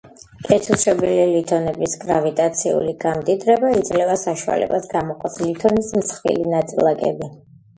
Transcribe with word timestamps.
კეთილშობილი 0.45 1.25
ლითონების 1.31 1.93
გრავიტაციული 2.05 2.95
გამდიდრება 3.05 3.71
იძლევა 3.83 4.17
საშუალებას 4.23 4.89
გამოყოს 4.97 5.39
ლითონის 5.45 5.95
მსხვილი 6.01 6.49
ნაწილაკები. 6.57 7.31